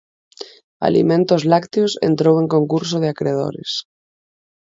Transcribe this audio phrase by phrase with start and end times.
[0.89, 3.71] Alimentos Lácteos entrou en concurso de acredores.